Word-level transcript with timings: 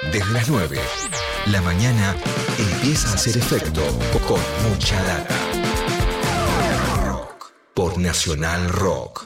Desde 0.00 0.32
las 0.32 0.48
9, 0.48 0.80
la 1.48 1.60
mañana 1.60 2.16
empieza 2.58 3.10
a 3.10 3.14
hacer 3.14 3.36
efecto 3.36 3.82
con 4.26 4.40
mucha 4.70 5.02
data. 5.02 5.34
Por 7.74 7.98
Nacional 7.98 8.70
Rock. 8.70 9.21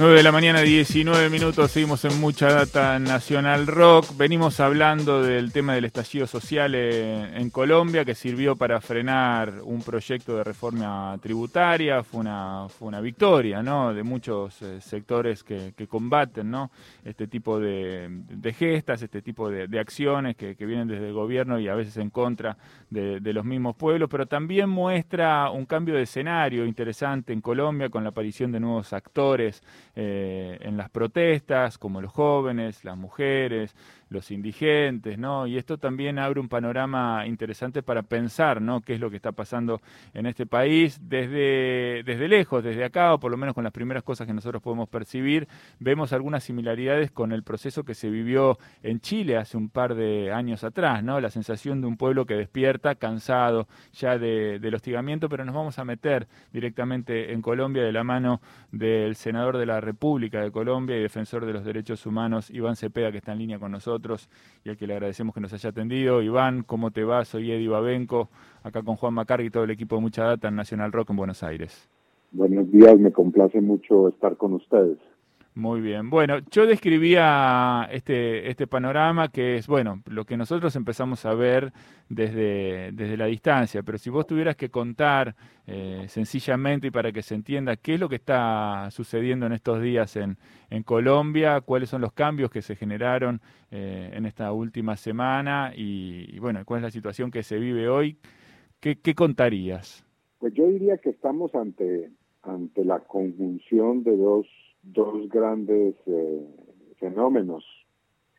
9 0.00 0.16
de 0.16 0.22
la 0.22 0.32
mañana, 0.32 0.62
19 0.62 1.28
minutos, 1.28 1.72
seguimos 1.72 2.02
en 2.06 2.18
mucha 2.22 2.50
data 2.50 2.98
nacional 2.98 3.66
rock. 3.66 4.16
Venimos 4.16 4.58
hablando 4.58 5.22
del 5.22 5.52
tema 5.52 5.74
del 5.74 5.84
estallido 5.84 6.26
social 6.26 6.74
en, 6.74 7.50
Colombia, 7.50 8.02
que 8.06 8.14
sirvió 8.14 8.56
para 8.56 8.80
frenar 8.80 9.60
un 9.62 9.82
proyecto 9.82 10.38
de 10.38 10.44
reforma 10.44 11.18
tributaria. 11.20 12.02
Fue 12.02 12.20
una, 12.20 12.66
fue 12.70 12.88
una 12.88 13.02
victoria 13.02 13.62
¿no? 13.62 13.92
de 13.92 14.02
muchos 14.02 14.62
eh, 14.62 14.80
sectores 14.80 15.44
que, 15.44 15.74
combaten 15.86 16.50
¿no? 16.50 16.70
este 17.04 17.26
tipo 17.26 17.60
de, 17.60 18.54
gestas, 18.56 19.02
este 19.02 19.20
tipo 19.20 19.50
de, 19.50 19.78
acciones 19.78 20.34
que, 20.34 20.54
vienen 20.54 20.88
desde 20.88 21.08
el 21.08 21.12
gobierno 21.12 21.60
y 21.60 21.68
a 21.68 21.74
veces 21.74 21.98
en 21.98 22.08
contra 22.08 22.56
de, 22.88 23.20
de 23.20 23.32
los 23.34 23.44
mismos 23.44 23.76
pueblos, 23.76 24.08
pero 24.10 24.24
también 24.24 24.70
muestra 24.70 25.50
un 25.50 25.66
cambio 25.66 25.96
de 25.96 26.04
escenario 26.04 26.64
interesante 26.64 27.34
en 27.34 27.42
Colombia 27.42 27.90
con 27.90 28.02
la 28.02 28.08
aparición 28.08 28.50
de 28.50 28.60
nuevos 28.60 28.94
actores 28.94 29.62
eh, 29.96 30.58
en 30.62 30.76
las 30.76 30.90
protestas, 30.90 31.78
como 31.78 32.00
los 32.00 32.12
jóvenes, 32.12 32.84
las 32.84 32.96
mujeres, 32.96 33.74
los 34.10 34.30
indigentes, 34.32 35.18
¿no? 35.18 35.46
Y 35.46 35.56
esto 35.56 35.78
también 35.78 36.18
abre 36.18 36.40
un 36.40 36.48
panorama 36.48 37.24
interesante 37.26 37.82
para 37.82 38.02
pensar, 38.02 38.60
¿no? 38.60 38.80
Qué 38.80 38.94
es 38.94 39.00
lo 39.00 39.08
que 39.08 39.16
está 39.16 39.30
pasando 39.32 39.80
en 40.12 40.26
este 40.26 40.46
país 40.46 41.00
desde, 41.00 42.02
desde 42.04 42.28
lejos, 42.28 42.62
desde 42.62 42.84
acá, 42.84 43.14
o 43.14 43.20
por 43.20 43.30
lo 43.30 43.36
menos 43.36 43.54
con 43.54 43.62
las 43.62 43.72
primeras 43.72 44.02
cosas 44.02 44.26
que 44.26 44.34
nosotros 44.34 44.60
podemos 44.62 44.88
percibir, 44.88 45.46
vemos 45.78 46.12
algunas 46.12 46.42
similaridades 46.42 47.12
con 47.12 47.30
el 47.30 47.44
proceso 47.44 47.84
que 47.84 47.94
se 47.94 48.10
vivió 48.10 48.58
en 48.82 49.00
Chile 49.00 49.36
hace 49.36 49.56
un 49.56 49.68
par 49.68 49.94
de 49.94 50.32
años 50.32 50.64
atrás, 50.64 51.04
¿no? 51.04 51.20
La 51.20 51.30
sensación 51.30 51.80
de 51.80 51.86
un 51.86 51.96
pueblo 51.96 52.26
que 52.26 52.34
despierta, 52.34 52.96
cansado 52.96 53.68
ya 53.92 54.18
del 54.18 54.74
hostigamiento, 54.74 55.28
pero 55.28 55.44
nos 55.44 55.54
vamos 55.54 55.78
a 55.78 55.84
meter 55.84 56.26
directamente 56.52 57.32
en 57.32 57.42
Colombia 57.42 57.84
de 57.84 57.92
la 57.92 58.02
mano 58.02 58.40
del 58.72 59.14
senador 59.14 59.56
de 59.56 59.66
la 59.66 59.80
República 59.80 60.40
de 60.42 60.50
Colombia 60.50 60.96
y 60.96 61.02
defensor 61.02 61.46
de 61.46 61.52
los 61.52 61.64
derechos 61.64 62.04
humanos, 62.06 62.50
Iván 62.50 62.74
Cepeda, 62.74 63.12
que 63.12 63.18
está 63.18 63.32
en 63.32 63.38
línea 63.38 63.58
con 63.60 63.70
nosotros 63.70 63.99
y 64.64 64.70
al 64.70 64.76
que 64.76 64.86
le 64.86 64.94
agradecemos 64.94 65.34
que 65.34 65.40
nos 65.40 65.52
haya 65.52 65.70
atendido. 65.70 66.22
Iván, 66.22 66.62
¿cómo 66.62 66.90
te 66.90 67.04
va? 67.04 67.24
Soy 67.24 67.50
Eddie 67.52 67.68
Babenco, 67.68 68.28
acá 68.62 68.82
con 68.82 68.96
Juan 68.96 69.14
Macarri 69.14 69.46
y 69.46 69.50
todo 69.50 69.64
el 69.64 69.70
equipo 69.70 69.96
de 69.96 70.02
Mucha 70.02 70.24
Data 70.24 70.48
en 70.48 70.56
Nacional 70.56 70.92
Rock 70.92 71.10
en 71.10 71.16
Buenos 71.16 71.42
Aires. 71.42 71.88
Buenos 72.32 72.70
días, 72.70 72.98
me 72.98 73.12
complace 73.12 73.60
mucho 73.60 74.08
estar 74.08 74.36
con 74.36 74.54
ustedes. 74.54 74.98
Muy 75.54 75.80
bien. 75.80 76.10
Bueno, 76.10 76.38
yo 76.50 76.64
describía 76.64 77.88
este, 77.90 78.48
este 78.48 78.68
panorama 78.68 79.28
que 79.28 79.56
es, 79.56 79.66
bueno, 79.66 80.00
lo 80.06 80.24
que 80.24 80.36
nosotros 80.36 80.76
empezamos 80.76 81.26
a 81.26 81.34
ver 81.34 81.72
desde, 82.08 82.92
desde 82.92 83.16
la 83.16 83.26
distancia, 83.26 83.82
pero 83.82 83.98
si 83.98 84.10
vos 84.10 84.28
tuvieras 84.28 84.54
que 84.54 84.70
contar 84.70 85.34
eh, 85.66 86.04
sencillamente 86.06 86.86
y 86.86 86.90
para 86.92 87.10
que 87.10 87.22
se 87.22 87.34
entienda 87.34 87.76
qué 87.76 87.94
es 87.94 88.00
lo 88.00 88.08
que 88.08 88.14
está 88.14 88.88
sucediendo 88.92 89.46
en 89.46 89.52
estos 89.52 89.82
días 89.82 90.14
en, 90.14 90.38
en 90.70 90.84
Colombia, 90.84 91.60
cuáles 91.62 91.90
son 91.90 92.00
los 92.00 92.12
cambios 92.12 92.50
que 92.50 92.62
se 92.62 92.76
generaron 92.76 93.40
eh, 93.72 94.10
en 94.12 94.26
esta 94.26 94.52
última 94.52 94.96
semana 94.96 95.72
y, 95.74 96.38
bueno, 96.38 96.64
cuál 96.64 96.78
es 96.78 96.84
la 96.84 96.90
situación 96.92 97.32
que 97.32 97.42
se 97.42 97.58
vive 97.58 97.88
hoy, 97.88 98.18
¿qué, 98.78 99.00
qué 99.00 99.16
contarías? 99.16 100.06
Pues 100.38 100.54
yo 100.54 100.68
diría 100.68 100.96
que 100.98 101.10
estamos 101.10 101.52
ante, 101.56 102.08
ante 102.42 102.84
la 102.84 103.00
conjunción 103.00 104.04
de 104.04 104.16
dos 104.16 104.46
dos 104.92 105.28
grandes 105.28 105.94
eh, 106.06 106.46
fenómenos 106.98 107.64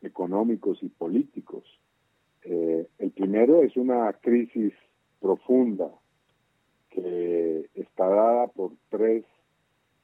económicos 0.02 0.82
y 0.82 0.88
políticos. 0.88 1.64
Eh, 2.42 2.86
el 2.98 3.10
primero 3.12 3.62
es 3.62 3.76
una 3.76 4.12
crisis 4.14 4.72
profunda 5.20 5.90
que 6.90 7.70
está 7.74 8.06
dada 8.06 8.48
por 8.48 8.72
tres 8.90 9.24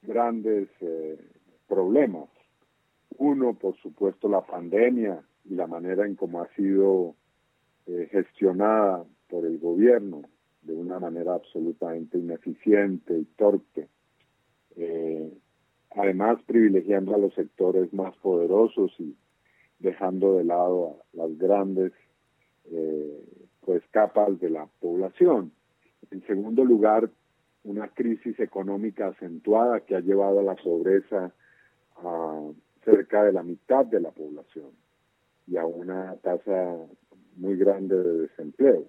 grandes 0.01 0.69
eh, 0.81 1.19
problemas. 1.67 2.29
Uno, 3.17 3.53
por 3.53 3.75
supuesto, 3.77 4.29
la 4.29 4.41
pandemia 4.41 5.21
y 5.45 5.55
la 5.55 5.67
manera 5.67 6.05
en 6.05 6.15
cómo 6.15 6.41
ha 6.41 6.47
sido 6.55 7.15
gestionada 8.11 9.03
por 9.29 9.47
el 9.47 9.57
gobierno 9.57 10.21
de 10.61 10.75
una 10.75 10.99
manera 10.99 11.33
absolutamente 11.33 12.19
ineficiente 12.19 13.17
y 13.17 13.25
torpe 13.35 13.87
además 15.91 16.41
privilegiando 16.45 17.15
a 17.15 17.17
los 17.17 17.33
sectores 17.33 17.93
más 17.93 18.15
poderosos 18.17 18.91
y 18.99 19.15
dejando 19.79 20.37
de 20.37 20.43
lado 20.43 20.97
a 21.13 21.17
las 21.17 21.37
grandes 21.37 21.93
eh, 22.71 23.23
pues 23.65 23.83
capas 23.91 24.39
de 24.39 24.49
la 24.49 24.67
población. 24.79 25.51
En 26.11 26.25
segundo 26.25 26.63
lugar, 26.63 27.09
una 27.63 27.87
crisis 27.89 28.39
económica 28.39 29.07
acentuada 29.07 29.81
que 29.81 29.95
ha 29.95 29.99
llevado 29.99 30.39
a 30.39 30.43
la 30.43 30.55
pobreza 30.55 31.31
a 31.97 32.41
cerca 32.83 33.23
de 33.23 33.33
la 33.33 33.43
mitad 33.43 33.85
de 33.85 33.99
la 33.99 34.11
población 34.11 34.71
y 35.47 35.57
a 35.57 35.65
una 35.65 36.15
tasa 36.17 36.77
muy 37.35 37.57
grande 37.57 37.95
de 37.95 38.13
desempleo. 38.21 38.85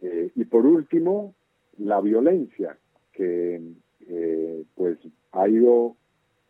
Eh, 0.00 0.30
y 0.34 0.44
por 0.44 0.64
último, 0.64 1.34
la 1.78 2.00
violencia, 2.00 2.78
que 3.12 3.60
eh, 4.10 4.64
pues 4.74 4.98
ha 5.32 5.48
ido 5.48 5.94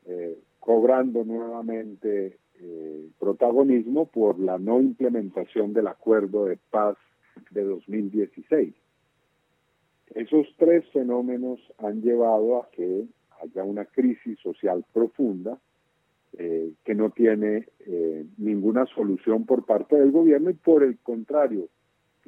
eh, 0.07 0.39
cobrando 0.61 1.25
nuevamente 1.25 2.39
eh, 2.61 3.09
protagonismo 3.19 4.07
por 4.07 4.39
la 4.39 4.59
no 4.59 4.81
implementación 4.81 5.73
del 5.73 5.89
acuerdo 5.89 6.45
de 6.45 6.57
paz 6.71 6.97
de 7.51 7.65
2016. 7.65 8.75
Esos 10.15 10.47
tres 10.57 10.89
fenómenos 10.93 11.61
han 11.79 12.01
llevado 12.01 12.63
a 12.63 12.71
que 12.71 13.07
haya 13.43 13.65
una 13.65 13.85
crisis 13.85 14.39
social 14.39 14.85
profunda 14.93 15.59
que 16.85 16.95
no 16.95 17.11
tiene 17.11 17.67
ninguna 18.37 18.87
solución 18.95 19.45
por 19.45 19.65
parte 19.65 19.97
del 19.97 20.13
gobierno 20.13 20.51
y 20.51 20.55
por 20.55 20.85
el 20.85 20.99
contrario, 20.99 21.69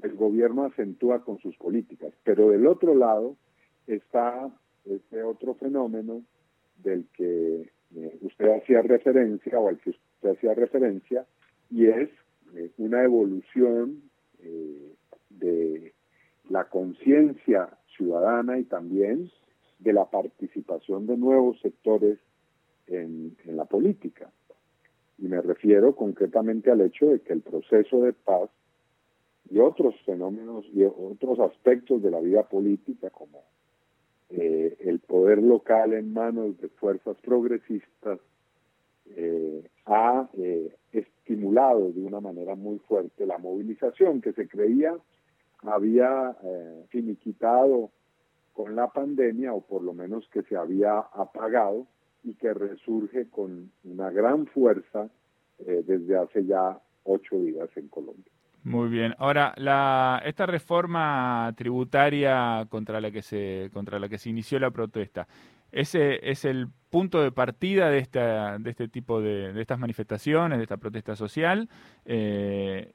el 0.02 0.14
gobierno 0.14 0.64
acentúa 0.64 1.22
con 1.22 1.38
sus 1.38 1.56
políticas. 1.56 2.12
Pero 2.24 2.48
del 2.48 2.66
otro 2.66 2.94
lado 2.94 3.36
está 3.86 4.50
este 4.90 5.22
otro 5.22 5.54
fenómeno 5.54 6.22
del 6.82 7.06
que 7.14 7.70
eh, 7.96 8.18
usted 8.22 8.48
hacía 8.56 8.82
referencia 8.82 9.58
o 9.58 9.68
al 9.68 9.78
que 9.78 9.90
usted 9.90 10.30
hacía 10.30 10.54
referencia 10.54 11.26
y 11.70 11.86
es 11.86 12.08
eh, 12.54 12.70
una 12.78 13.02
evolución 13.02 14.02
eh, 14.40 14.94
de 15.30 15.92
la 16.48 16.64
conciencia 16.64 17.68
ciudadana 17.96 18.58
y 18.58 18.64
también 18.64 19.30
de 19.78 19.92
la 19.92 20.10
participación 20.10 21.06
de 21.06 21.16
nuevos 21.16 21.60
sectores 21.60 22.18
en 22.86 23.36
la 23.44 23.66
política. 23.66 24.32
Y 25.18 25.28
me 25.28 25.40
refiero 25.40 25.94
concretamente 25.94 26.72
al 26.72 26.80
hecho 26.80 27.06
de 27.06 27.20
que 27.20 27.32
el 27.32 27.40
proceso 27.40 28.02
de 28.02 28.12
paz 28.12 28.50
y 29.48 29.58
otros 29.58 29.94
fenómenos 30.04 30.66
y 30.72 30.82
otros 30.82 31.38
aspectos 31.38 32.02
de 32.02 32.10
la 32.10 32.20
vida 32.20 32.42
política 32.48 33.10
como 33.10 33.42
eh, 34.32 34.76
el 34.80 35.00
poder 35.00 35.42
local 35.42 35.92
en 35.92 36.12
manos 36.12 36.56
de 36.60 36.68
fuerzas 36.68 37.16
progresistas 37.20 38.20
eh, 39.16 39.68
ha 39.86 40.28
eh, 40.34 40.72
estimulado 40.92 41.90
de 41.90 42.00
una 42.00 42.20
manera 42.20 42.54
muy 42.54 42.78
fuerte 42.78 43.26
la 43.26 43.38
movilización 43.38 44.20
que 44.20 44.32
se 44.32 44.46
creía 44.46 44.96
había 45.62 46.34
finiquitado 46.88 47.90
con 48.54 48.74
la 48.74 48.88
pandemia 48.88 49.52
o 49.52 49.60
por 49.60 49.82
lo 49.82 49.92
menos 49.92 50.26
que 50.32 50.42
se 50.44 50.56
había 50.56 51.00
apagado 51.00 51.86
y 52.24 52.32
que 52.34 52.54
resurge 52.54 53.28
con 53.28 53.70
una 53.84 54.10
gran 54.10 54.46
fuerza 54.46 55.10
desde 55.58 56.16
hace 56.16 56.46
ya 56.46 56.80
ocho 57.04 57.38
días 57.42 57.68
en 57.76 57.88
Colombia. 57.88 58.32
Muy 58.62 58.88
bien. 58.90 59.14
Ahora, 59.18 59.54
la, 59.56 60.20
esta 60.24 60.44
reforma 60.44 61.52
tributaria 61.56 62.66
contra 62.68 63.00
la 63.00 63.10
que 63.10 63.22
se 63.22 63.70
contra 63.72 63.98
la 63.98 64.08
que 64.08 64.18
se 64.18 64.28
inició 64.28 64.58
la 64.58 64.70
protesta, 64.70 65.28
ese 65.72 66.30
es 66.30 66.44
el 66.44 66.68
punto 66.90 67.22
de 67.22 67.32
partida 67.32 67.88
de 67.88 67.98
esta 67.98 68.58
de 68.58 68.70
este 68.70 68.88
tipo 68.88 69.22
de, 69.22 69.52
de 69.54 69.60
estas 69.62 69.78
manifestaciones, 69.78 70.58
de 70.58 70.64
esta 70.64 70.76
protesta 70.76 71.16
social. 71.16 71.70
Eh, 72.04 72.92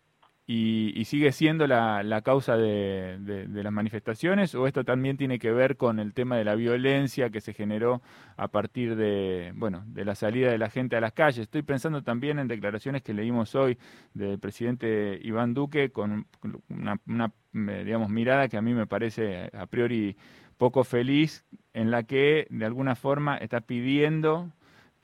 y, 0.48 1.06
sigue 1.06 1.32
siendo 1.32 1.66
la, 1.66 2.04
la 2.04 2.22
causa 2.22 2.56
de, 2.56 3.18
de, 3.20 3.64
las 3.64 3.74
manifestaciones 3.74 4.54
o 4.54 4.68
esto 4.68 4.84
también 4.84 5.18
tiene 5.18 5.40
que 5.40 5.52
ver 5.52 5.76
con 5.76 6.00
el 6.00 6.14
tema 6.14 6.38
de 6.38 6.44
la 6.44 6.54
violencia 6.54 7.32
que 7.32 7.42
se 7.42 7.54
generó 7.54 8.04
a 8.38 8.48
partir 8.50 8.96
de 8.96 9.54
bueno 9.56 9.84
de 9.88 10.06
la 10.06 10.14
salida 10.14 10.52
de 10.52 10.60
la 10.60 10.70
gente 10.70 10.96
a 10.96 11.02
las 11.02 11.14
calles 11.14 11.40
estoy 11.40 11.64
pensando 11.64 12.04
también 12.04 12.38
en 12.38 12.48
declaraciones 12.48 13.02
que 13.02 13.16
leímos 13.16 13.56
hoy 13.56 13.80
del 14.14 14.38
presidente 14.38 15.20
Iván 15.24 15.56
Duque 15.56 15.90
con 15.90 16.28
una, 16.70 17.00
una 17.08 17.32
digamos 17.54 18.10
mirada 18.10 18.48
que 18.48 18.58
a 18.58 18.62
mí 18.62 18.76
me 18.76 18.86
parece 18.86 19.50
a 19.52 19.66
priori 19.66 20.16
poco 20.58 20.84
feliz 20.84 21.44
en 21.74 21.90
la 21.90 22.04
que 22.04 22.46
de 22.52 22.66
alguna 22.66 22.96
forma 22.96 23.38
está 23.38 23.62
pidiendo 23.62 24.52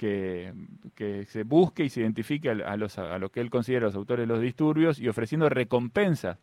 que, 0.02 1.26
se 1.28 1.44
busque 1.44 1.84
y 1.84 1.90
se 1.90 2.02
identifique 2.02 2.50
a, 2.50 2.78
los, 2.78 2.98
a 2.98 3.20
lo 3.20 3.30
que 3.30 3.40
él 3.40 3.50
considera 3.52 3.86
los 3.86 3.96
autores 3.96 4.24
de 4.24 4.34
los 4.34 4.42
disturbios 4.42 5.00
y 5.00 5.08
ofreciendo 5.08 5.48
recompensas 5.48 6.40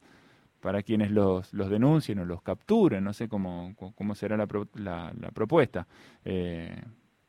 para 0.60 0.82
quienes 0.82 1.10
los, 1.10 1.52
los 1.52 1.68
denuncien 1.68 2.20
o 2.20 2.24
los 2.24 2.42
capturen, 2.42 3.04
no 3.04 3.12
sé 3.12 3.28
cómo, 3.28 3.74
cómo 3.96 4.14
será 4.14 4.36
la, 4.36 4.46
la, 4.74 5.30
propuesta. 5.32 5.86
Eh, 6.24 6.82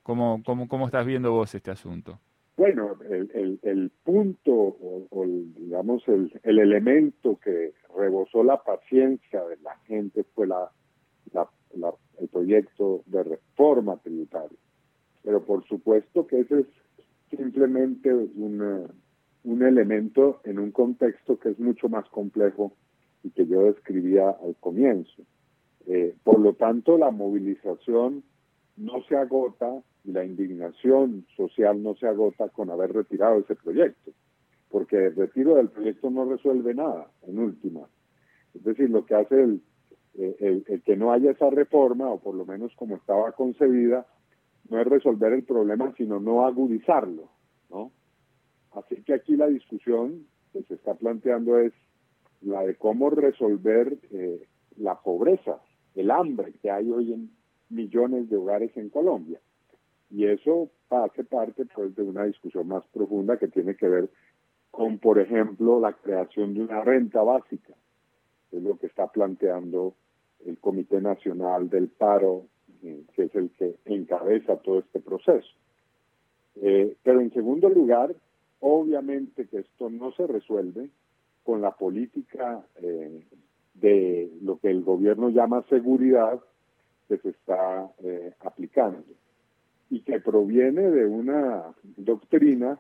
¿cómo, 0.03 0.41
cómo, 0.45 0.67
cómo, 0.67 0.85
estás 0.85 1.05
viendo 1.05 1.31
vos 1.31 1.53
este 1.53 1.71
asunto? 1.71 2.19
Bueno, 2.57 2.97
el, 3.09 3.59
el, 3.63 3.91
punto 4.03 4.51
o, 4.51 5.25
digamos 5.25 6.07
el, 6.07 6.39
el, 6.43 6.59
elemento 6.59 7.39
que 7.43 7.73
rebosó 7.97 8.43
la 8.43 8.61
paciencia 8.61 9.43
de 9.45 9.57
la 9.57 9.77
gente 9.87 10.25
fue 10.35 10.45
la, 10.45 10.69
el 12.19 12.27
proyecto 12.27 13.03
de 13.05 13.23
reforma 13.23 13.97
tributaria. 13.97 14.57
Pero 15.23 15.43
por 15.43 15.65
supuesto 15.65 16.27
que 16.27 16.41
ese 16.41 16.61
es 16.61 16.67
simplemente 17.29 18.13
un 18.13 19.63
elemento 19.63 20.41
en 20.43 20.59
un 20.59 20.71
contexto 20.71 21.39
que 21.39 21.49
es 21.49 21.59
mucho 21.59 21.89
más 21.89 22.07
complejo 22.09 22.73
y 23.23 23.31
que 23.31 23.45
yo 23.45 23.63
describía 23.63 24.29
al 24.29 24.55
comienzo. 24.59 25.23
Eh, 25.87 26.15
por 26.23 26.39
lo 26.39 26.53
tanto, 26.53 26.97
la 26.97 27.11
movilización 27.11 28.23
no 28.77 29.03
se 29.07 29.15
agota 29.15 29.81
y 30.03 30.11
la 30.11 30.23
indignación 30.23 31.25
social 31.35 31.81
no 31.81 31.95
se 31.95 32.07
agota 32.07 32.49
con 32.49 32.69
haber 32.69 32.93
retirado 32.93 33.39
ese 33.39 33.55
proyecto, 33.55 34.11
porque 34.69 35.07
el 35.07 35.15
retiro 35.15 35.55
del 35.55 35.69
proyecto 35.69 36.09
no 36.09 36.25
resuelve 36.25 36.73
nada, 36.73 37.11
en 37.27 37.39
última. 37.39 37.81
Es 38.53 38.63
decir, 38.63 38.89
lo 38.89 39.05
que 39.05 39.15
hace 39.15 39.41
el, 39.41 39.61
el, 40.15 40.63
el, 40.67 40.81
que 40.83 40.95
no 40.95 41.11
haya 41.11 41.31
esa 41.31 41.49
reforma, 41.49 42.09
o 42.09 42.19
por 42.19 42.35
lo 42.35 42.45
menos 42.45 42.73
como 42.75 42.95
estaba 42.95 43.31
concebida, 43.33 44.05
no 44.69 44.79
es 44.79 44.87
resolver 44.87 45.33
el 45.33 45.43
problema, 45.43 45.93
sino 45.97 46.19
no 46.19 46.45
agudizarlo, 46.45 47.29
¿no? 47.69 47.91
Así 48.71 49.03
que 49.03 49.13
aquí 49.13 49.35
la 49.35 49.47
discusión 49.47 50.27
que 50.53 50.63
se 50.63 50.75
está 50.75 50.93
planteando 50.93 51.57
es 51.57 51.73
la 52.41 52.63
de 52.63 52.75
cómo 52.75 53.09
resolver 53.09 53.97
eh, 54.11 54.47
la 54.77 54.99
pobreza, 54.99 55.59
el 55.95 56.11
hambre 56.11 56.53
que 56.61 56.71
hay 56.71 56.89
hoy 56.89 57.13
en 57.13 57.31
millones 57.69 58.29
de 58.29 58.37
hogares 58.37 58.75
en 58.77 58.89
Colombia. 58.89 59.39
Y 60.09 60.25
eso 60.25 60.69
hace 60.89 61.23
parte 61.23 61.65
pues, 61.65 61.95
de 61.95 62.03
una 62.03 62.25
discusión 62.25 62.67
más 62.67 62.83
profunda 62.87 63.37
que 63.37 63.47
tiene 63.47 63.75
que 63.75 63.87
ver 63.87 64.09
con, 64.71 64.99
por 64.99 65.19
ejemplo, 65.19 65.79
la 65.79 65.93
creación 65.93 66.53
de 66.53 66.61
una 66.61 66.81
renta 66.81 67.21
básica, 67.23 67.73
es 68.51 68.61
lo 68.61 68.77
que 68.77 68.87
está 68.87 69.07
planteando 69.07 69.95
el 70.45 70.57
Comité 70.59 71.01
Nacional 71.01 71.69
del 71.69 71.89
Paro, 71.89 72.45
que 72.81 73.23
es 73.23 73.35
el 73.35 73.49
que 73.51 73.75
encabeza 73.85 74.57
todo 74.57 74.79
este 74.79 74.99
proceso. 74.99 75.49
Eh, 76.61 76.95
pero 77.03 77.21
en 77.21 77.31
segundo 77.31 77.69
lugar, 77.69 78.13
obviamente 78.59 79.47
que 79.47 79.59
esto 79.59 79.89
no 79.89 80.11
se 80.11 80.27
resuelve 80.27 80.89
con 81.43 81.61
la 81.61 81.71
política 81.71 82.61
eh, 82.81 83.23
de 83.75 84.31
lo 84.41 84.59
que 84.59 84.69
el 84.69 84.83
gobierno 84.83 85.29
llama 85.29 85.65
seguridad 85.69 86.39
que 87.07 87.17
se 87.17 87.29
está 87.29 87.89
eh, 88.03 88.33
aplicando 88.41 89.03
y 89.89 90.01
que 90.01 90.19
proviene 90.19 90.81
de 90.81 91.05
una 91.05 91.73
doctrina 91.97 92.79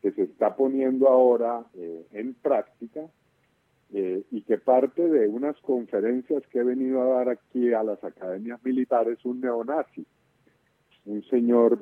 que 0.00 0.12
se 0.12 0.22
está 0.22 0.56
poniendo 0.56 1.08
ahora 1.08 1.64
en 1.74 2.34
práctica 2.34 3.02
y 3.94 4.40
que 4.42 4.56
parte 4.56 5.06
de 5.06 5.28
unas 5.28 5.54
conferencias 5.60 6.42
que 6.46 6.60
he 6.60 6.64
venido 6.64 7.02
a 7.02 7.16
dar 7.16 7.28
aquí 7.28 7.74
a 7.74 7.82
las 7.82 8.02
academias 8.02 8.58
militares 8.64 9.22
un 9.24 9.42
neonazi, 9.42 10.06
un 11.04 11.22
señor 11.24 11.78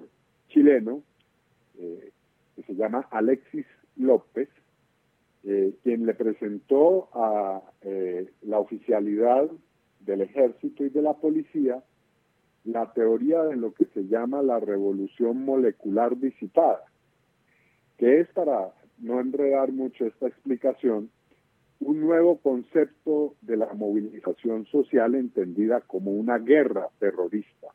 chileno 0.48 1.04
que 1.76 2.62
se 2.66 2.74
llama 2.74 3.06
Alexis 3.10 3.66
López, 3.96 4.48
eh, 5.44 5.74
quien 5.82 6.04
le 6.04 6.14
presentó 6.14 7.08
a 7.14 7.62
eh, 7.82 8.30
la 8.42 8.58
oficialidad 8.58 9.50
del 10.00 10.20
ejército 10.22 10.84
y 10.84 10.90
de 10.90 11.02
la 11.02 11.14
policía 11.14 11.82
la 12.64 12.92
teoría 12.92 13.42
de 13.44 13.56
lo 13.56 13.72
que 13.72 13.86
se 13.86 14.06
llama 14.06 14.42
la 14.42 14.60
revolución 14.60 15.44
molecular 15.44 16.16
disipada, 16.18 16.84
que 17.96 18.20
es, 18.20 18.28
para 18.32 18.74
no 18.98 19.18
enredar 19.18 19.72
mucho 19.72 20.04
esta 20.04 20.28
explicación, 20.28 21.10
un 21.80 22.00
nuevo 22.00 22.38
concepto 22.38 23.34
de 23.40 23.56
la 23.56 23.72
movilización 23.72 24.66
social 24.66 25.14
entendida 25.14 25.80
como 25.80 26.12
una 26.12 26.38
guerra 26.38 26.88
terrorista, 26.98 27.68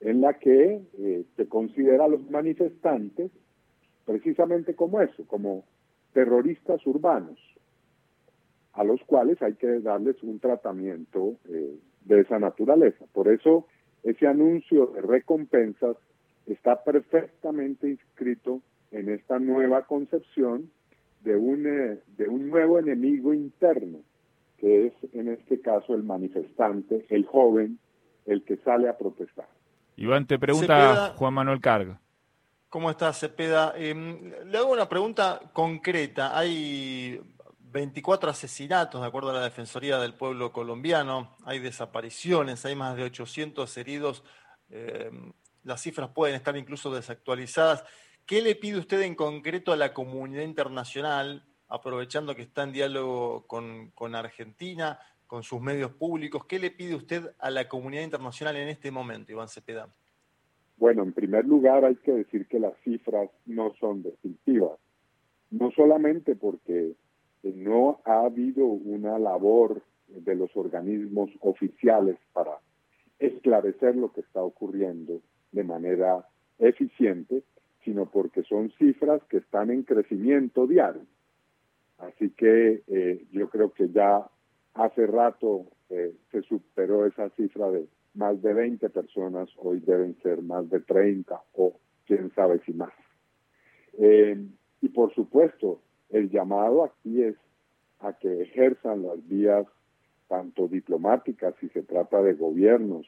en 0.00 0.20
la 0.20 0.34
que 0.34 0.80
eh, 0.98 1.24
se 1.36 1.48
considera 1.48 2.04
a 2.04 2.08
los 2.08 2.28
manifestantes 2.30 3.30
precisamente 4.06 4.74
como 4.74 5.00
eso, 5.00 5.24
como 5.26 5.64
terroristas 6.12 6.84
urbanos, 6.86 7.38
a 8.72 8.84
los 8.84 9.00
cuales 9.04 9.40
hay 9.42 9.54
que 9.54 9.80
darles 9.80 10.22
un 10.22 10.38
tratamiento 10.38 11.34
eh, 11.48 11.76
de 12.04 12.20
esa 12.20 12.38
naturaleza. 12.38 13.04
Por 13.12 13.28
eso 13.28 13.66
ese 14.04 14.26
anuncio 14.26 14.86
de 14.86 15.02
recompensas 15.02 15.96
está 16.46 16.82
perfectamente 16.82 17.88
inscrito 17.88 18.62
en 18.92 19.08
esta 19.08 19.38
nueva 19.38 19.86
concepción 19.86 20.70
de 21.20 21.36
un, 21.36 21.66
eh, 21.66 22.00
de 22.16 22.28
un 22.28 22.48
nuevo 22.48 22.78
enemigo 22.78 23.34
interno, 23.34 23.98
que 24.58 24.86
es 24.86 24.92
en 25.12 25.28
este 25.28 25.60
caso 25.60 25.94
el 25.94 26.02
manifestante, 26.02 27.06
el 27.08 27.26
joven, 27.26 27.78
el 28.26 28.44
que 28.44 28.56
sale 28.58 28.88
a 28.88 28.96
protestar. 28.96 29.48
Iván, 29.96 30.26
te 30.26 30.38
pregunta 30.38 31.14
Juan 31.16 31.34
Manuel 31.34 31.60
Carga. 31.60 32.00
¿Cómo 32.68 32.88
estás, 32.88 33.18
Cepeda? 33.18 33.74
Em, 33.76 34.32
le 34.46 34.58
hago 34.58 34.72
una 34.72 34.88
pregunta 34.88 35.40
concreta. 35.52 36.38
Hay 36.38 37.20
24 37.58 38.30
asesinatos, 38.30 39.00
de 39.00 39.06
acuerdo 39.06 39.30
a 39.30 39.34
la 39.34 39.42
Defensoría 39.42 39.98
del 39.98 40.14
Pueblo 40.14 40.52
colombiano. 40.52 41.36
Hay 41.44 41.58
desapariciones, 41.58 42.64
hay 42.64 42.76
más 42.76 42.96
de 42.96 43.02
800 43.04 43.76
heridos. 43.76 44.22
Em, 44.70 45.32
las 45.64 45.82
cifras 45.82 46.10
pueden 46.10 46.36
estar 46.36 46.56
incluso 46.56 46.94
desactualizadas. 46.94 47.84
¿Qué 48.30 48.42
le 48.42 48.54
pide 48.54 48.78
usted 48.78 49.02
en 49.02 49.16
concreto 49.16 49.72
a 49.72 49.76
la 49.76 49.92
comunidad 49.92 50.44
internacional, 50.44 51.42
aprovechando 51.66 52.36
que 52.36 52.42
está 52.42 52.62
en 52.62 52.70
diálogo 52.70 53.44
con, 53.48 54.14
Argentina, 54.14 55.00
con 55.26 55.42
sus 55.42 55.60
medios 55.60 55.90
públicos? 55.90 56.44
¿Qué 56.46 56.60
le 56.60 56.70
pide 56.70 56.94
usted 56.94 57.24
a 57.40 57.50
la 57.50 57.68
comunidad 57.68 58.04
internacional 58.04 58.54
en 58.54 58.68
este 58.68 58.92
momento, 58.92 59.32
Iván 59.32 59.48
Cepeda? 59.48 59.88
Bueno, 60.76 61.02
en 61.02 61.12
primer 61.12 61.44
lugar 61.44 61.84
hay 61.84 61.96
que 61.96 62.12
decir 62.12 62.46
que 62.46 62.60
las 62.60 62.74
cifras 62.84 63.28
no 63.46 63.74
son 63.80 64.04
definitivas, 64.04 64.78
no 65.50 65.72
solamente 65.72 66.36
porque 66.36 66.92
no 67.42 68.00
ha 68.04 68.20
habido 68.20 68.64
una 68.64 69.18
labor 69.18 69.82
de 70.06 70.36
los 70.36 70.56
organismos 70.56 71.30
oficiales 71.40 72.16
para 72.32 72.52
esclarecer 73.18 73.96
lo 73.96 74.12
que 74.12 74.20
está 74.20 74.40
ocurriendo 74.40 75.20
de 75.50 75.64
manera 75.64 76.24
eficiente, 76.60 77.42
sino 77.84 78.06
porque 78.06 78.42
son 78.42 78.70
cifras 78.78 79.22
que 79.28 79.38
están 79.38 79.70
en 79.70 79.82
crecimiento 79.82 80.66
diario. 80.66 81.02
Así 81.98 82.30
que 82.30 82.82
eh, 82.86 83.24
yo 83.32 83.48
creo 83.48 83.72
que 83.72 83.88
ya 83.90 84.26
hace 84.74 85.06
rato 85.06 85.66
eh, 85.90 86.14
se 86.30 86.42
superó 86.42 87.06
esa 87.06 87.28
cifra 87.30 87.70
de 87.70 87.86
más 88.14 88.40
de 88.42 88.52
20 88.52 88.88
personas, 88.90 89.48
hoy 89.56 89.80
deben 89.80 90.16
ser 90.22 90.42
más 90.42 90.68
de 90.68 90.80
30 90.80 91.40
o 91.54 91.74
quién 92.06 92.32
sabe 92.34 92.60
si 92.64 92.72
más. 92.72 92.92
Eh, 93.98 94.42
y 94.80 94.88
por 94.88 95.14
supuesto, 95.14 95.80
el 96.10 96.30
llamado 96.30 96.84
aquí 96.84 97.22
es 97.22 97.36
a 98.00 98.14
que 98.14 98.42
ejerzan 98.42 99.02
las 99.02 99.26
vías 99.28 99.66
tanto 100.28 100.68
diplomáticas, 100.68 101.54
si 101.60 101.68
se 101.68 101.82
trata 101.82 102.22
de 102.22 102.34
gobiernos, 102.34 103.06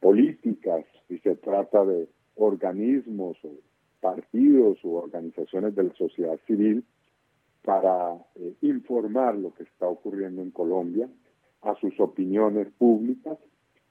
políticas, 0.00 0.84
si 1.08 1.18
se 1.20 1.34
trata 1.36 1.82
de 1.86 2.08
organismos 2.36 3.36
o 3.44 3.50
partidos 4.00 4.82
u 4.84 4.94
organizaciones 4.94 5.74
de 5.74 5.84
la 5.84 5.94
sociedad 5.94 6.38
civil, 6.46 6.84
para 7.62 8.14
eh, 8.36 8.54
informar 8.62 9.36
lo 9.36 9.52
que 9.54 9.64
está 9.64 9.88
ocurriendo 9.88 10.40
en 10.40 10.50
Colombia, 10.52 11.08
a 11.62 11.74
sus 11.80 11.98
opiniones 11.98 12.68
públicas 12.78 13.38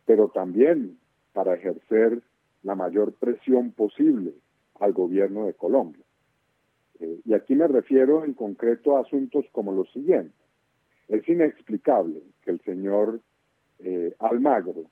pero 0.06 0.30
también 0.30 0.98
para 1.34 1.56
ejercer 1.56 2.22
la 2.64 2.76
mayor 2.76 3.14
presión 3.14 3.72
posible 3.72 4.34
al 4.80 4.94
gobierno 4.94 5.46
de 5.46 5.54
Colombia. 5.54 6.04
Eh, 7.00 7.20
y 7.26 7.34
aquí 7.34 7.56
me 7.56 7.68
refiero 7.68 8.24
en 8.24 8.34
concreto 8.34 8.96
a 8.96 9.02
asuntos 9.02 9.46
como 9.52 9.72
los 9.72 9.92
siguientes. 9.92 10.34
Es 11.08 11.28
inexplicable 11.28 12.22
que 12.44 12.52
el 12.52 12.62
señor 12.62 13.20
eh, 13.80 14.16
Almagro, 14.20 14.86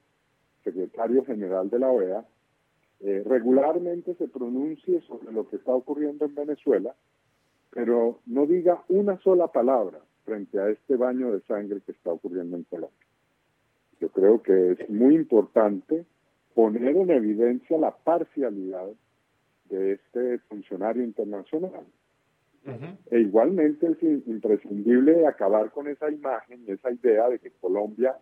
secretario 0.64 1.24
general 1.26 1.70
de 1.70 1.80
la 1.80 1.90
OEA, 1.90 2.26
eh, 3.06 3.22
regularmente 3.26 4.16
se 4.16 4.30
pronuncie 4.30 5.02
sobre 5.02 5.34
lo 5.34 5.50
que 5.50 5.58
está 5.58 5.74
ocurriendo 5.74 6.24
en 6.24 6.36
Venezuela, 6.36 6.96
pero 7.70 8.22
no 8.26 8.46
diga 8.46 8.82
una 8.88 9.20
sola 9.20 9.48
palabra 9.48 10.00
frente 10.24 10.58
a 10.58 10.70
este 10.70 10.96
baño 10.96 11.34
de 11.34 11.42
sangre 11.42 11.82
que 11.86 11.92
está 11.92 12.14
ocurriendo 12.14 12.56
en 12.56 12.64
Colombia. 12.64 13.08
Yo 14.00 14.08
creo 14.08 14.42
que 14.42 14.72
es 14.72 14.90
muy 14.90 15.16
importante 15.16 16.06
poner 16.56 16.96
en 16.96 17.10
evidencia 17.10 17.78
la 17.78 17.92
parcialidad 17.92 18.88
de 19.70 19.94
este 19.94 20.40
funcionario 20.48 21.04
internacional. 21.04 21.86
E 23.12 23.20
igualmente 23.20 23.86
es 23.86 24.02
imprescindible 24.28 25.28
acabar 25.28 25.72
con 25.72 25.90
esa 25.90 26.10
imagen 26.10 26.64
y 26.66 26.72
esa 26.72 26.90
idea 26.90 27.28
de 27.28 27.40
que 27.40 27.52
Colombia 27.60 28.16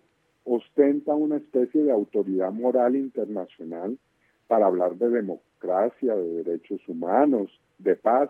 ostenta 0.43 1.13
una 1.13 1.37
especie 1.37 1.83
de 1.83 1.91
autoridad 1.91 2.51
moral 2.51 2.95
internacional 2.95 3.99
para 4.51 4.65
hablar 4.65 4.97
de 4.97 5.07
democracia, 5.07 6.13
de 6.13 6.43
derechos 6.43 6.81
humanos, 6.89 7.49
de 7.77 7.95
paz, 7.95 8.29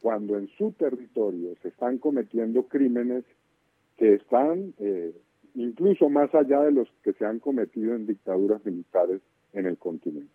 cuando 0.00 0.38
en 0.38 0.48
su 0.56 0.72
territorio 0.72 1.54
se 1.60 1.68
están 1.68 1.98
cometiendo 1.98 2.62
crímenes 2.62 3.24
que 3.98 4.14
están 4.14 4.72
eh, 4.78 5.14
incluso 5.54 6.08
más 6.08 6.34
allá 6.34 6.62
de 6.62 6.72
los 6.72 6.88
que 7.04 7.12
se 7.12 7.26
han 7.26 7.40
cometido 7.40 7.94
en 7.94 8.06
dictaduras 8.06 8.64
militares 8.64 9.20
en 9.52 9.66
el 9.66 9.76
continente. 9.76 10.32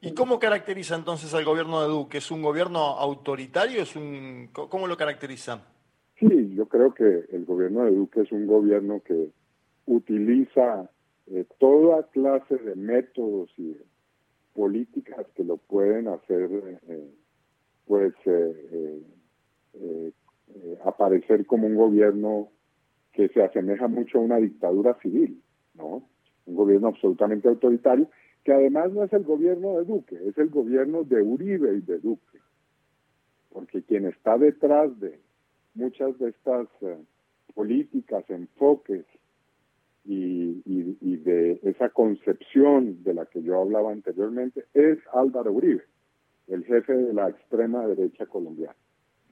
¿Y 0.00 0.14
cómo 0.14 0.38
caracteriza 0.38 0.96
entonces 0.96 1.34
al 1.34 1.44
gobierno 1.44 1.82
de 1.82 1.88
Duque? 1.88 2.16
¿Es 2.16 2.30
un 2.30 2.40
gobierno 2.40 2.78
autoritario? 2.78 3.82
¿Es 3.82 3.94
un, 3.94 4.48
¿Cómo 4.54 4.86
lo 4.86 4.96
caracteriza? 4.96 5.66
Sí, 6.18 6.54
yo 6.54 6.64
creo 6.64 6.94
que 6.94 7.26
el 7.30 7.44
gobierno 7.44 7.84
de 7.84 7.90
Duque 7.90 8.22
es 8.22 8.32
un 8.32 8.46
gobierno 8.46 9.02
que 9.04 9.28
utiliza 9.84 10.88
eh, 11.26 11.44
toda 11.58 12.04
clase 12.04 12.56
de 12.56 12.74
métodos 12.74 13.50
y 13.58 13.76
políticas 14.56 15.26
que 15.34 15.44
lo 15.44 15.58
pueden 15.58 16.08
hacer 16.08 16.50
eh, 16.88 17.10
pues 17.86 18.14
eh, 18.24 19.02
aparecer 20.84 21.44
como 21.44 21.66
un 21.66 21.76
gobierno 21.76 22.48
que 23.12 23.28
se 23.28 23.42
asemeja 23.42 23.86
mucho 23.86 24.18
a 24.18 24.22
una 24.22 24.38
dictadura 24.38 24.94
civil, 25.00 25.42
¿no? 25.74 26.08
Un 26.46 26.56
gobierno 26.56 26.88
absolutamente 26.88 27.48
autoritario, 27.48 28.08
que 28.44 28.52
además 28.52 28.92
no 28.92 29.04
es 29.04 29.12
el 29.12 29.24
gobierno 29.24 29.78
de 29.78 29.84
Duque, 29.84 30.16
es 30.26 30.38
el 30.38 30.48
gobierno 30.48 31.04
de 31.04 31.20
Uribe 31.20 31.76
y 31.76 31.80
de 31.80 31.98
Duque. 31.98 32.38
Porque 33.50 33.82
quien 33.82 34.06
está 34.06 34.38
detrás 34.38 34.98
de 35.00 35.18
muchas 35.74 36.18
de 36.18 36.30
estas 36.30 36.68
eh, 36.80 36.96
políticas, 37.54 38.24
enfoques 38.30 39.04
y, 40.06 40.62
y, 40.64 41.16
de 41.16 41.58
esa 41.62 41.88
concepción 41.88 43.02
de 43.02 43.14
la 43.14 43.26
que 43.26 43.42
yo 43.42 43.60
hablaba 43.60 43.90
anteriormente 43.90 44.64
es 44.74 44.98
Álvaro 45.12 45.52
Uribe, 45.52 45.82
el 46.46 46.64
jefe 46.64 46.92
de 46.92 47.12
la 47.12 47.28
extrema 47.28 47.86
derecha 47.86 48.26
colombiana. 48.26 48.76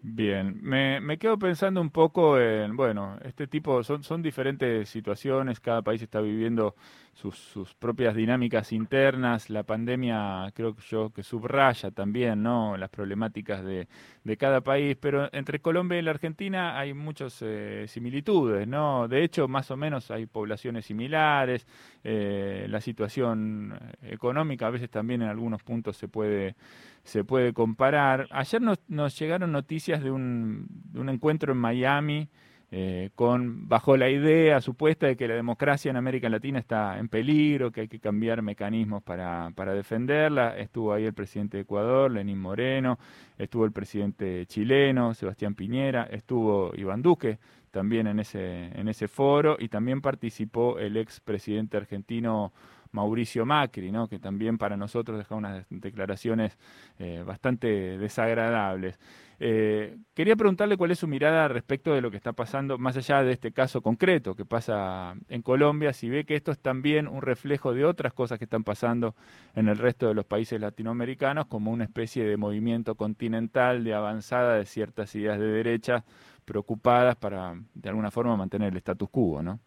Bien, 0.07 0.59
me, 0.61 1.01
me, 1.01 1.17
quedo 1.17 1.39
pensando 1.39 1.81
un 1.81 1.89
poco 1.89 2.39
en, 2.39 2.77
bueno, 2.77 3.17
este 3.25 3.47
tipo, 3.47 3.83
son, 3.83 4.03
son 4.03 4.21
diferentes 4.21 4.87
situaciones, 4.91 5.61
cada 5.61 5.81
país 5.81 6.03
está 6.03 6.21
viviendo 6.21 6.75
sus, 7.15 7.39
sus 7.39 7.73
propias 7.75 8.15
dinámicas 8.15 8.71
internas, 8.73 9.49
la 9.49 9.63
pandemia 9.63 10.53
creo 10.55 10.77
que 10.77 10.83
yo 10.83 11.09
que 11.11 11.23
subraya 11.23 11.91
también, 11.91 12.43
¿no? 12.43 12.77
Las 12.77 12.91
problemáticas 12.91 13.65
de, 13.65 13.89
de 14.25 14.37
cada 14.37 14.61
país, 14.61 14.95
pero 15.01 15.31
entre 15.33 15.61
Colombia 15.61 15.99
y 15.99 16.03
la 16.03 16.11
Argentina 16.11 16.79
hay 16.79 16.93
muchas 16.93 17.39
eh, 17.41 17.87
similitudes, 17.89 18.69
¿no? 18.69 19.09
De 19.09 19.25
hecho, 19.25 19.49
más 19.49 19.71
o 19.71 19.77
menos 19.79 20.11
hay 20.11 20.27
poblaciones 20.27 20.85
similares, 20.85 21.67
eh, 22.03 22.67
la 22.69 22.83
situación 22.83 23.79
económica 24.03 24.67
a 24.67 24.71
veces 24.71 24.91
también 24.91 25.23
en 25.23 25.29
algunos 25.29 25.63
puntos 25.63 25.97
se 25.97 26.09
puede 26.09 26.57
se 27.05 27.23
puede 27.23 27.53
comparar. 27.53 28.27
Ayer 28.31 28.61
nos, 28.61 28.79
nos 28.89 29.19
llegaron 29.19 29.53
noticias 29.53 30.03
de 30.03 30.11
un, 30.11 30.69
encuentro 30.95 31.53
en 31.53 31.59
Miami 31.59 32.29
eh, 32.71 33.11
con 33.15 33.69
bajo 33.69 33.97
la 33.97 34.09
idea 34.09 34.61
supuesta 34.61 35.07
de 35.07 35.17
que 35.17 35.29
la 35.29 35.35
democracia 35.35 35.91
en 35.91 35.97
América 35.97 36.29
Latina 36.29 36.59
está 36.59 36.99
en 36.99 37.09
peligro, 37.09 37.71
que 37.71 37.83
hay 37.83 37.89
que 37.89 38.01
cambiar 38.01 38.43
mecanismos 38.43 39.03
para, 39.03 39.53
para 39.55 39.75
defenderla. 39.75 40.57
Estuvo 40.57 40.93
ahí 40.93 41.05
el 41.05 41.15
presidente 41.15 41.59
de 41.59 41.63
Ecuador, 41.63 42.11
Lenín 42.11 42.41
Moreno, 42.41 42.99
estuvo 43.39 43.65
el 43.65 43.73
presidente 43.73 44.47
chileno, 44.47 45.15
Sebastián 45.15 45.55
Piñera, 45.55 46.05
estuvo 46.11 46.73
Iván 46.75 47.03
Duque 47.03 47.39
también 47.71 48.07
en 48.07 48.21
ese, 48.21 48.71
en 48.79 48.89
ese 48.89 49.09
foro 49.09 49.57
y 49.59 49.69
también 49.69 50.01
participó 50.01 50.79
el 50.79 50.97
ex 50.97 51.21
presidente 51.21 51.77
argentino 51.77 52.53
Mauricio 52.95 53.45
Macri, 53.45 53.91
¿no? 53.91 54.09
que 54.09 54.19
también 54.19 54.57
para 54.57 54.77
nosotros 54.77 55.19
deja 55.19 55.35
unas 55.35 55.67
declaraciones 55.69 56.57
eh, 56.99 57.23
bastante 57.27 57.99
desagradables. 57.99 58.99
Eh, 59.41 59.99
quería 60.15 60.37
preguntarle 60.37 60.77
cuál 60.77 60.93
es 60.93 61.01
su 61.01 61.09
mirada 61.09 61.49
respecto 61.49 61.93
de 61.93 62.01
lo 62.01 62.11
que 62.13 62.17
está 62.17 62.33
pasando, 62.33 62.79
más 62.79 62.97
allá 62.97 63.25
de 63.25 63.33
este 63.33 63.51
caso 63.51 63.83
concreto 63.83 64.37
que 64.37 64.45
pasa 64.45 65.17
en 65.29 65.43
Colombia, 65.43 65.93
si 65.93 66.09
ve 66.09 66.25
que 66.25 66.37
esto 66.37 66.53
es 66.53 66.61
también 66.61 67.09
un 67.09 67.21
reflejo 67.21 67.75
de 67.75 67.85
otras 67.85 68.13
cosas 68.13 68.39
que 68.39 68.45
están 68.45 68.63
pasando 68.63 69.17
en 69.57 69.69
el 69.69 69.77
resto 69.77 70.07
de 70.07 70.15
los 70.15 70.25
países 70.25 70.61
latinoamericanos, 70.61 71.47
como 71.47 71.73
una 71.73 71.85
especie 71.85 72.25
de 72.25 72.37
movimiento 72.37 72.95
continental 72.95 73.83
de 73.83 73.95
avanzada 73.95 74.55
de 74.55 74.67
ciertas 74.67 75.13
ideas 75.17 75.41
de 75.41 75.47
derecha 75.47 76.05
preocupadas 76.45 77.17
para, 77.17 77.55
de 77.75 77.89
alguna 77.89 78.13
forma, 78.13 78.37
mantener 78.37 78.71
el 78.71 78.77
status 78.77 79.11
quo, 79.11 79.43
¿no? 79.43 79.59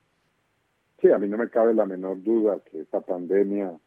Sí, 1.01 1.11
a 1.11 1.19
mí 1.19 1.27
no 1.27 1.37
me 1.37 1.49
cabe 1.49 1.73
la 1.73 1.85
menor 1.85 2.23
duda 2.23 2.59
que 2.59 2.81
esta 2.81 3.01
pandemia 3.01 3.77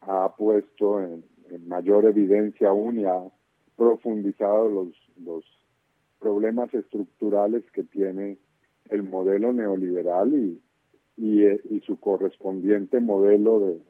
ha 0.00 0.34
puesto 0.36 1.00
en, 1.00 1.24
mayor 1.66 2.06
evidencia 2.06 2.70
aún 2.70 2.98
y 2.98 3.04
ha 3.04 3.22
profundizado 3.76 4.68
los, 4.68 4.88
los 5.22 5.44
problemas 6.18 6.72
estructurales 6.74 7.62
que 7.70 7.84
tiene 7.84 8.38
el 8.88 9.02
modelo 9.02 9.52
neoliberal 9.52 10.32
y, 10.34 10.60
y, 11.16 11.44
eh, 11.44 11.60
su 11.86 12.00
correspondiente 12.00 12.98
modelo 12.98 13.60
de 13.60 13.80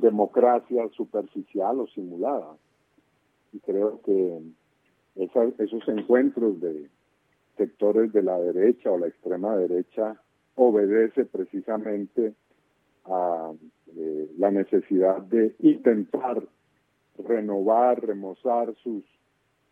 democracia 0.00 0.88
superficial 0.96 1.80
o 1.80 1.86
simulada. 1.88 2.56
Y 3.52 3.60
creo 3.60 4.00
que 4.02 4.40
esos 5.16 5.88
encuentros 5.88 6.60
de 6.60 6.88
sectores 7.58 8.12
de 8.12 8.22
la 8.22 8.38
derecha 8.38 8.90
o 8.90 8.98
la 8.98 9.08
extrema 9.08 9.56
derecha 9.56 10.21
obedece 10.54 11.24
precisamente 11.24 12.34
a 13.04 13.52
eh, 13.96 14.30
la 14.38 14.50
necesidad 14.50 15.20
de 15.22 15.54
intentar 15.60 16.42
renovar, 17.18 18.04
remozar 18.04 18.74
sus 18.82 19.04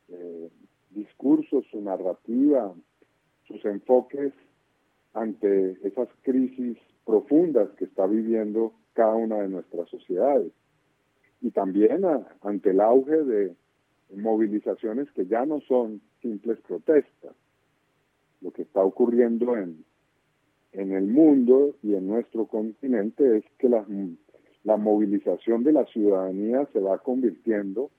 eh, 0.09 0.51
discursos, 0.91 1.65
su 1.71 1.81
narrativa, 1.81 2.75
sus 3.47 3.65
enfoques 3.65 4.33
ante 5.15 5.77
esas 5.87 6.09
crisis 6.23 6.77
profundas 7.05 7.71
que 7.77 7.85
está 7.85 8.07
viviendo 8.07 8.73
cada 8.93 9.15
una 9.15 9.37
de 9.39 9.49
nuestras 9.49 9.89
sociedades. 9.89 10.53
Y 11.41 11.51
también 11.51 12.03
ante 12.43 12.71
el 12.71 12.81
auge 12.81 13.23
de 13.23 13.55
movilizaciones 14.15 15.11
que 15.13 15.27
ya 15.27 15.47
no 15.47 15.61
son 15.63 16.01
simples 16.21 16.61
protestas. 16.61 17.35
Lo 18.41 18.51
que 18.51 18.63
está 18.63 18.83
ocurriendo 18.83 19.57
en 19.57 19.85
en 20.73 20.93
el 20.93 21.07
mundo 21.07 21.75
y 21.83 21.95
en 21.95 22.07
nuestro 22.07 22.47
continente 22.47 23.39
es 23.39 23.45
que 23.59 23.69
la, 23.69 23.85
movilización 24.77 25.65
de 25.65 25.73
la 25.73 25.85
ciudadanía 25.87 26.67
se 26.73 26.81
va 26.81 26.99
convirtiendo 26.99 27.91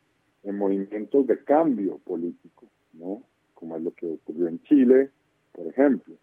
en 0.43 0.57
movimientos 0.57 1.27
de 1.27 1.43
cambio 1.43 1.99
político, 1.99 2.67
¿no? 2.93 3.23
Como 3.53 3.75
es 3.75 3.83
lo 3.83 3.91
que 3.91 4.07
ocurrió 4.07 4.47
en 4.47 4.61
Chile, 4.63 5.09
por 5.51 5.67
ejemplo. 5.67 6.15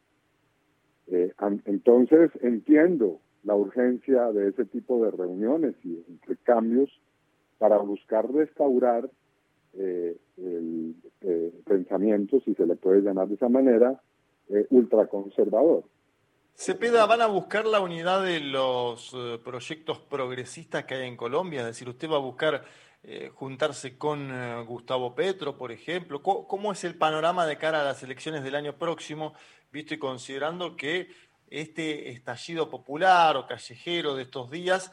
Eh, 1.09 1.33
entonces 1.67 2.31
entiendo 2.41 3.21
la 3.45 3.55
urgencia 3.55 4.33
de 4.33 4.49
ese 4.49 4.65
tipo 4.65 5.05
de 5.05 5.11
reuniones 5.11 5.75
y 5.85 6.03
de 6.27 6.37
cambios 6.43 6.91
para 7.59 7.79
buscar 7.79 8.31
restaurar 8.33 9.09
eh, 9.75 10.17
el 10.37 10.95
eh, 11.21 11.53
pensamiento, 11.65 12.41
si 12.41 12.55
se 12.55 12.67
le 12.67 12.77
puede 12.77 13.03
llamar 13.03 13.29
de 13.29 13.35
esa 13.35 13.49
manera, 13.49 14.01
ultraconservador. 14.71 15.85
Cepeda, 16.61 17.07
¿van 17.07 17.23
a 17.23 17.27
buscar 17.27 17.67
la 17.67 17.79
unidad 17.79 18.25
de 18.25 18.41
los 18.41 19.13
eh, 19.15 19.39
proyectos 19.45 20.01
progresistas 20.01 20.87
que 20.87 20.97
hay 20.97 21.07
en 21.07 21.17
Colombia? 21.17 21.61
Es 21.61 21.67
decir, 21.67 21.89
¿usted 21.89 22.11
va 22.11 22.17
a 22.17 22.19
buscar 22.19 22.65
eh, 23.05 23.31
juntarse 23.33 23.97
con 23.97 24.29
eh, 24.33 24.65
Gustavo 24.67 25.15
Petro, 25.15 25.57
por 25.57 25.71
ejemplo? 25.71 26.21
¿Cómo, 26.21 26.73
es 26.73 26.83
el 26.83 26.97
panorama 26.97 27.47
de 27.47 27.59
cara 27.59 27.83
a 27.83 27.85
las 27.85 28.03
elecciones 28.03 28.43
del 28.43 28.57
año 28.57 28.77
próximo, 28.77 29.35
visto 29.71 29.95
y 29.95 30.01
considerando 30.01 30.75
que 30.75 31.13
este 31.47 32.11
estallido 32.11 32.69
popular 32.69 33.37
o 33.37 33.47
callejero 33.47 34.17
de 34.17 34.25
estos 34.25 34.51
días 34.51 34.91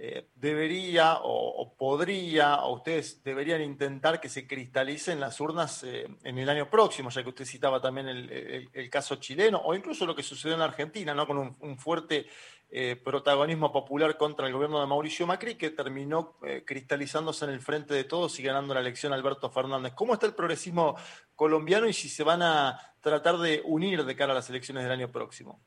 eh, 0.00 0.28
debería 0.36 1.18
o, 1.22 1.74
podría, 1.76 2.62
o 2.62 2.76
ustedes 2.76 3.20
deberían 3.24 3.60
intentar 3.62 4.20
que 4.20 4.28
se 4.28 4.46
cristalicen 4.46 5.18
las 5.18 5.40
urnas 5.40 5.82
eh, 5.82 6.06
en 6.22 6.38
el 6.38 6.48
año 6.48 6.70
próximo, 6.70 7.10
ya 7.10 7.24
que 7.24 7.30
usted 7.30 7.44
citaba 7.44 7.80
también 7.80 8.06
el, 8.06 8.90
caso 8.90 9.16
chileno, 9.16 9.58
o 9.58 9.74
incluso 9.74 10.06
lo 10.06 10.14
que 10.14 10.22
sucedió 10.22 10.54
en 10.54 10.62
Argentina, 10.62 11.14
¿no? 11.14 11.26
con 11.26 11.38
un, 11.38 11.78
fuerte 11.78 12.26
eh, 12.70 12.94
protagonismo 12.94 13.72
popular 13.72 14.16
contra 14.16 14.46
el 14.46 14.52
gobierno 14.52 14.80
de 14.80 14.86
Mauricio 14.86 15.26
Macri, 15.26 15.56
que 15.56 15.70
terminó 15.70 16.36
cristalizándose 16.64 17.46
en 17.46 17.50
el 17.50 17.60
frente 17.60 17.92
de 17.92 18.04
todos 18.04 18.38
y 18.38 18.44
ganando 18.44 18.74
la 18.74 18.80
elección 18.80 19.12
Alberto 19.12 19.50
Fernández. 19.50 19.94
¿Cómo 19.94 20.14
está 20.14 20.26
el 20.26 20.34
progresismo 20.34 20.94
colombiano 21.34 21.88
y 21.88 21.92
si 21.92 22.08
se 22.08 22.22
van 22.22 22.42
a 22.42 22.78
tratar 23.00 23.38
de 23.38 23.62
unir 23.64 24.04
de 24.04 24.14
cara 24.14 24.30
a 24.30 24.36
las 24.36 24.48
elecciones 24.48 24.84
del 24.84 24.92
año 24.92 25.10
próximo? 25.10 25.60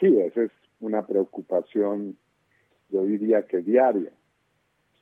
Sí, 0.00 0.08
ese 0.18 0.46
es 0.46 0.63
una 0.84 1.06
preocupación, 1.06 2.16
yo 2.90 3.04
diría 3.04 3.46
que 3.46 3.58
diaria. 3.58 4.12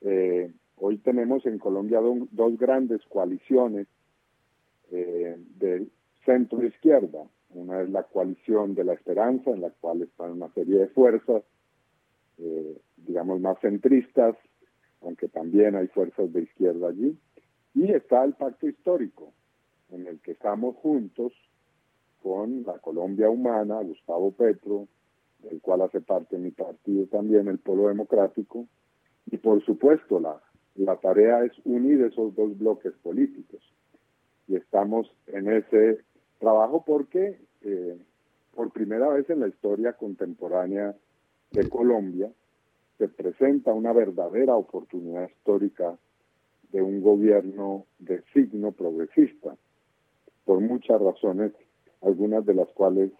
Eh, 0.01 0.51
Hoy 0.77 0.97
tenemos 0.97 1.45
en 1.45 1.59
Colombia 1.59 2.01
dos 2.01 2.57
grandes 2.57 3.01
coaliciones 3.05 3.87
eh, 4.91 5.37
de 5.55 5.87
centro 6.25 6.61
izquierda. 6.65 7.23
Una 7.51 7.81
es 7.81 7.89
la 7.89 8.03
coalición 8.03 8.75
de 8.75 8.83
la 8.83 8.93
esperanza, 8.93 9.51
en 9.51 9.61
la 9.61 9.69
cual 9.69 10.01
están 10.01 10.31
una 10.31 10.51
serie 10.53 10.79
de 10.79 10.87
fuerzas, 10.87 11.43
eh, 12.39 12.77
digamos, 12.97 13.39
más 13.39 13.59
centristas, 13.61 14.35
aunque 15.01 15.29
también 15.29 15.75
hay 15.75 15.87
fuerzas 15.87 16.33
de 16.33 16.41
izquierda 16.41 16.89
allí. 16.89 17.17
Y 17.75 17.91
está 17.91 18.23
el 18.23 18.33
pacto 18.33 18.67
histórico, 18.67 19.31
en 19.89 20.07
el 20.07 20.19
que 20.19 20.31
estamos 20.31 20.75
juntos 20.77 21.31
con 22.21 22.63
la 22.63 22.79
Colombia 22.79 23.29
Humana, 23.29 23.81
Gustavo 23.81 24.31
Petro, 24.31 24.87
del 25.43 25.61
cual 25.61 25.81
hace 25.81 26.01
parte 26.01 26.37
mi 26.37 26.51
partido 26.51 27.05
también, 27.07 27.47
el 27.47 27.59
Polo 27.59 27.87
Democrático, 27.87 28.65
y 29.29 29.37
por 29.37 29.63
supuesto 29.63 30.19
la, 30.19 30.41
la 30.75 30.97
tarea 30.97 31.43
es 31.43 31.51
unir 31.65 32.01
esos 32.01 32.35
dos 32.35 32.57
bloques 32.57 32.93
políticos. 33.03 33.61
Y 34.47 34.55
estamos 34.55 35.09
en 35.27 35.51
ese 35.51 35.99
trabajo 36.39 36.83
porque 36.85 37.39
eh, 37.61 37.97
por 38.53 38.71
primera 38.71 39.07
vez 39.09 39.29
en 39.29 39.39
la 39.39 39.47
historia 39.47 39.93
contemporánea 39.93 40.95
de 41.51 41.69
Colombia 41.69 42.31
se 42.97 43.07
presenta 43.07 43.73
una 43.73 43.93
verdadera 43.93 44.55
oportunidad 44.55 45.29
histórica 45.29 45.97
de 46.71 46.81
un 46.81 47.01
gobierno 47.01 47.85
de 47.99 48.23
signo 48.33 48.71
progresista, 48.71 49.55
por 50.45 50.59
muchas 50.59 50.99
razones, 51.01 51.53
algunas 52.01 52.45
de 52.45 52.55
las 52.55 52.67
cuales 52.69 53.11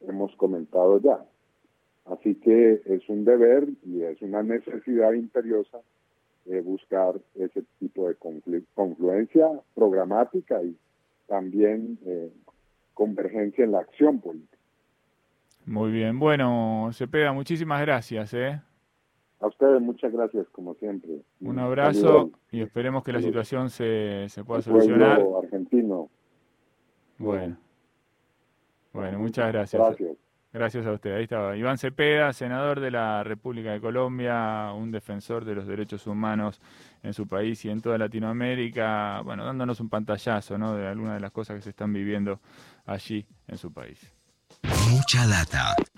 hemos 0.00 0.34
comentado 0.36 1.00
ya. 1.00 1.24
Así 2.10 2.34
que 2.36 2.80
es 2.86 3.08
un 3.08 3.24
deber 3.24 3.68
y 3.84 4.02
es 4.02 4.20
una 4.22 4.42
necesidad 4.42 5.12
imperiosa 5.12 5.78
eh, 6.46 6.60
buscar 6.62 7.14
ese 7.34 7.62
tipo 7.78 8.08
de 8.08 8.16
confluencia 8.74 9.48
programática 9.74 10.62
y 10.62 10.74
también 11.26 11.98
eh, 12.06 12.32
convergencia 12.94 13.64
en 13.64 13.72
la 13.72 13.80
acción 13.80 14.20
política. 14.20 14.56
Muy 15.66 15.90
bien, 15.92 16.18
bueno, 16.18 16.88
Cepeda, 16.92 17.32
muchísimas 17.32 17.82
gracias. 17.82 18.32
¿eh? 18.32 18.58
A 19.40 19.46
ustedes 19.46 19.82
muchas 19.82 20.10
gracias, 20.10 20.48
como 20.48 20.74
siempre. 20.76 21.20
Un 21.42 21.58
abrazo 21.58 22.30
y 22.50 22.62
esperemos 22.62 23.04
que 23.04 23.12
la 23.12 23.20
situación 23.20 23.68
se, 23.68 24.26
se 24.30 24.42
pueda 24.42 24.62
solucionar. 24.62 25.22
argentino. 25.42 26.08
Bueno. 27.18 27.58
Bueno, 28.94 29.18
muchas 29.18 29.52
gracias. 29.52 29.80
Gracias. 29.80 30.27
Gracias 30.52 30.86
a 30.86 30.92
usted. 30.92 31.14
Ahí 31.14 31.24
estaba 31.24 31.56
Iván 31.56 31.76
Cepeda, 31.76 32.32
senador 32.32 32.80
de 32.80 32.90
la 32.90 33.22
República 33.22 33.70
de 33.72 33.80
Colombia, 33.80 34.72
un 34.72 34.90
defensor 34.90 35.44
de 35.44 35.54
los 35.54 35.66
derechos 35.66 36.06
humanos 36.06 36.60
en 37.02 37.12
su 37.12 37.28
país 37.28 37.62
y 37.64 37.70
en 37.70 37.82
toda 37.82 37.98
Latinoamérica, 37.98 39.20
bueno, 39.20 39.44
dándonos 39.44 39.78
un 39.80 39.90
pantallazo 39.90 40.56
¿no? 40.56 40.74
de 40.74 40.86
algunas 40.88 41.14
de 41.14 41.20
las 41.20 41.32
cosas 41.32 41.56
que 41.56 41.62
se 41.62 41.70
están 41.70 41.92
viviendo 41.92 42.40
allí 42.86 43.26
en 43.46 43.58
su 43.58 43.72
país. 43.72 44.12
Mucha 44.90 45.26
data. 45.26 45.74